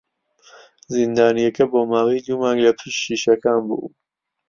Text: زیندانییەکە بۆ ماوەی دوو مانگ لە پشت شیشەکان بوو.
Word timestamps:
زیندانییەکە 0.93 1.63
بۆ 1.71 1.79
ماوەی 1.91 2.23
دوو 2.25 2.39
مانگ 2.41 2.59
لە 2.65 2.71
پشت 2.79 2.99
شیشەکان 3.05 3.59
بوو. 3.67 3.87